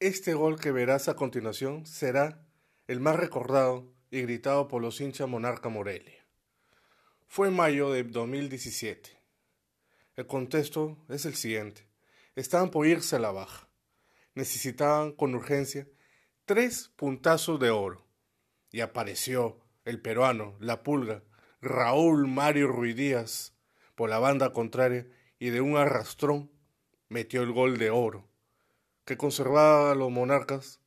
[0.00, 2.42] Este gol que verás a continuación será
[2.88, 6.24] el más recordado y gritado por los hinchas Monarca Morelia.
[7.28, 9.10] Fue en mayo de 2017.
[10.16, 11.86] El contexto es el siguiente.
[12.34, 13.68] Estaban por irse a la baja.
[14.34, 15.86] Necesitaban con urgencia
[16.46, 18.06] tres puntazos de oro.
[18.70, 21.22] Y apareció el peruano, la pulga,
[21.60, 23.52] Raúl Mario Ruiz Díaz,
[23.96, 25.06] por la banda contraria
[25.38, 26.50] y de un arrastrón
[27.10, 28.29] metió el gol de oro
[29.10, 30.78] que conservaba a los monarcas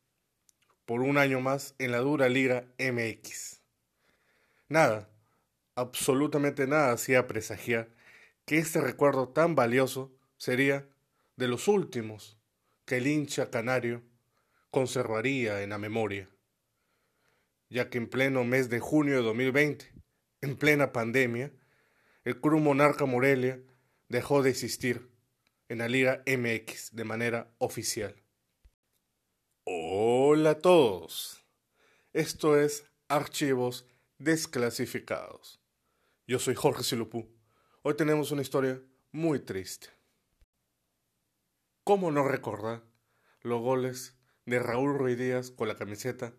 [0.85, 3.59] por un año más en la dura Liga MX.
[4.69, 5.09] Nada,
[5.75, 7.89] absolutamente nada hacía presagiar
[8.45, 10.87] que este recuerdo tan valioso sería
[11.35, 12.37] de los últimos
[12.85, 14.01] que el hincha canario
[14.71, 16.29] conservaría en la memoria,
[17.69, 19.91] ya que en pleno mes de junio de 2020,
[20.39, 21.51] en plena pandemia,
[22.23, 23.59] el Club Monarca Morelia
[24.07, 25.12] dejó de existir
[25.73, 28.15] en la Liga MX de manera oficial.
[29.63, 31.43] Hola a todos.
[32.13, 33.87] Esto es Archivos
[34.19, 35.63] Desclasificados.
[36.27, 37.27] Yo soy Jorge Silupú.
[37.81, 39.87] Hoy tenemos una historia muy triste.
[41.83, 42.83] ¿Cómo no recordar
[43.41, 44.15] los goles
[44.45, 46.35] de Raúl Ruiz Díaz con la camiseta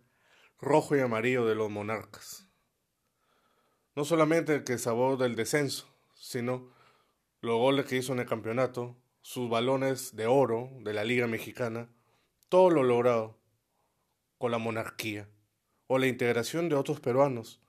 [0.61, 2.47] rojo y amarillo de los monarcas?
[3.97, 6.73] No solamente el que sabor del descenso, sino
[7.41, 11.89] los goles que hizo en el campeonato sus balones de oro de la Liga Mexicana,
[12.51, 13.39] todo lo logrado
[14.37, 15.31] con la monarquía
[15.87, 17.63] o la integración de otros peruanos,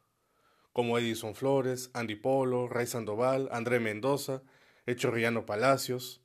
[0.74, 4.44] como Edison Flores, Andy Polo, Ray Sandoval, André Mendoza,
[4.86, 6.22] Echorriano Palacios,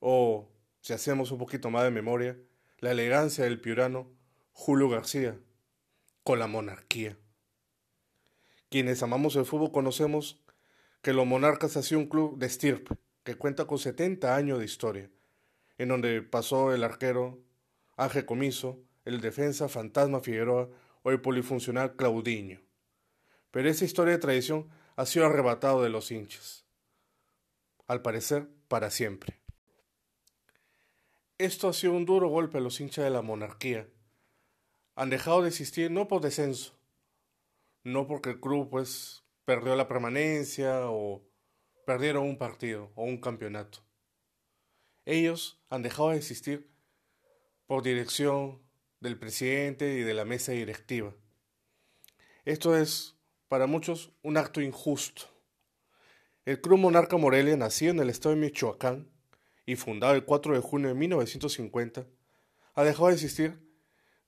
[0.00, 0.48] o,
[0.80, 2.38] si hacemos un poquito más de memoria,
[2.78, 4.10] la elegancia del piurano
[4.52, 5.38] Julio García,
[6.22, 7.18] con la monarquía.
[8.70, 10.42] Quienes amamos el fútbol conocemos
[11.02, 12.96] que los monarcas hacían un club de estirpe,
[13.26, 15.10] que cuenta con 70 años de historia,
[15.78, 17.40] en donde pasó el arquero
[17.96, 20.70] Ángel Comiso, el defensa Fantasma Figueroa
[21.02, 22.62] o el polifuncional Claudiño.
[23.50, 26.66] Pero esa historia de tradición ha sido arrebatado de los hinchas.
[27.88, 29.40] Al parecer, para siempre.
[31.36, 33.88] Esto ha sido un duro golpe a los hinchas de la monarquía.
[34.94, 36.78] Han dejado de existir no por descenso,
[37.82, 41.26] no porque el club pues perdió la permanencia o
[41.86, 43.78] perdieron un partido o un campeonato.
[45.04, 46.68] Ellos han dejado de existir
[47.66, 48.60] por dirección
[48.98, 51.14] del presidente y de la mesa directiva.
[52.44, 53.14] Esto es,
[53.46, 55.22] para muchos, un acto injusto.
[56.44, 59.08] El Club Monarca Morelia, nacido en el estado de Michoacán
[59.64, 62.04] y fundado el 4 de junio de 1950,
[62.74, 63.60] ha dejado de existir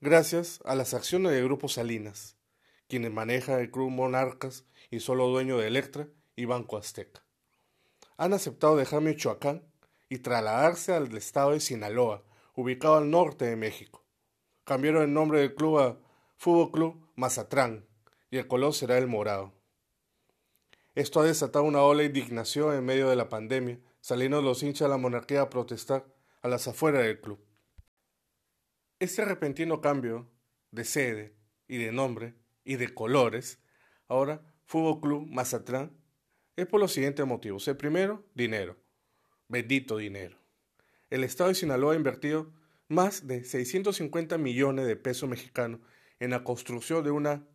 [0.00, 2.36] gracias a las acciones del Grupo Salinas,
[2.86, 7.27] quienes maneja el Club Monarcas y solo dueño de Electra y Banco Azteca
[8.18, 9.62] han aceptado dejar Michoacán
[10.08, 12.24] y trasladarse al estado de Sinaloa,
[12.54, 14.04] ubicado al norte de México.
[14.64, 15.98] Cambiaron el nombre del club a
[16.36, 17.86] Fútbol Club Mazatrán
[18.30, 19.54] y el color será el morado.
[20.94, 24.86] Esto ha desatado una ola de indignación en medio de la pandemia, saliendo los hinchas
[24.86, 26.04] de la monarquía a protestar
[26.42, 27.38] a las afueras del club.
[28.98, 30.28] Este repentino cambio
[30.72, 31.36] de sede
[31.68, 33.62] y de nombre y de colores,
[34.08, 35.97] ahora Fútbol Club Mazatlán
[36.58, 37.68] es por los siguientes motivos.
[37.68, 38.76] El primero, dinero.
[39.46, 40.36] Bendito dinero.
[41.08, 42.52] El Estado de Sinaloa ha invertido
[42.88, 45.80] más de 650 millones de pesos mexicanos
[46.18, 47.46] en la construcción de una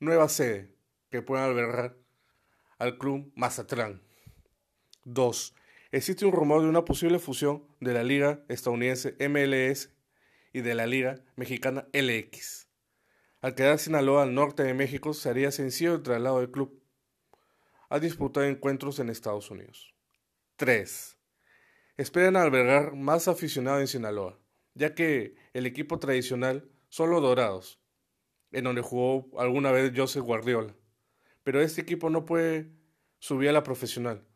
[0.00, 0.74] nueva sede
[1.10, 1.98] que pueda albergar
[2.78, 4.00] al club Mazatlán.
[5.04, 5.54] 2.
[5.92, 9.90] Existe un rumor de una posible fusión de la liga estadounidense MLS
[10.54, 12.66] y de la liga mexicana LX.
[13.42, 16.77] Al quedar Sinaloa al norte de México, sería sencillo el traslado del club
[17.88, 19.94] ha disputado encuentros en Estados Unidos.
[20.56, 21.18] 3.
[21.96, 24.38] Esperan albergar más aficionados en Sinaloa,
[24.74, 27.80] ya que el equipo tradicional son los Dorados,
[28.52, 30.74] en donde jugó alguna vez Joseph Guardiola.
[31.42, 32.70] Pero este equipo no puede
[33.18, 34.26] subir a la profesional.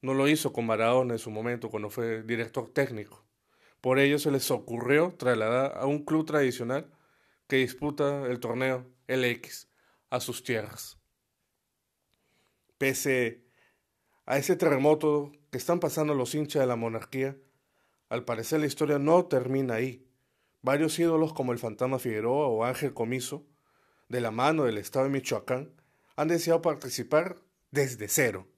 [0.00, 3.24] No lo hizo con Maradona en su momento cuando fue director técnico.
[3.80, 6.90] Por ello se les ocurrió trasladar a un club tradicional
[7.48, 9.68] que disputa el torneo LX
[10.10, 11.01] a sus tierras.
[12.82, 13.44] Pese
[14.26, 17.38] a ese terremoto que están pasando los hinchas de la monarquía,
[18.08, 20.04] al parecer la historia no termina ahí.
[20.62, 23.46] Varios ídolos como el Fantasma Figueroa o Ángel Comiso,
[24.08, 25.72] de la mano del Estado de Michoacán,
[26.16, 27.36] han deseado participar
[27.70, 28.48] desde cero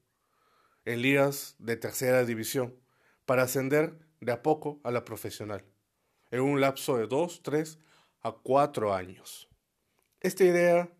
[0.86, 2.74] en ligas de tercera división
[3.26, 5.66] para ascender de a poco a la profesional,
[6.30, 7.78] en un lapso de dos, tres
[8.22, 9.50] a cuatro años.
[10.20, 10.90] Esta idea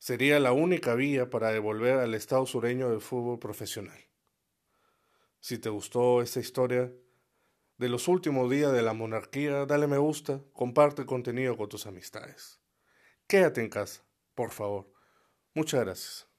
[0.00, 3.98] sería la única vía para devolver al estado sureño del fútbol profesional.
[5.38, 6.92] Si te gustó esta historia,
[7.76, 11.86] de los últimos días de la monarquía, dale me gusta, comparte el contenido con tus
[11.86, 12.60] amistades.
[13.26, 14.04] Quédate en casa,
[14.34, 14.92] por favor.
[15.54, 16.29] Muchas gracias.